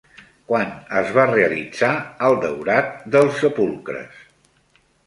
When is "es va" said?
1.01-1.25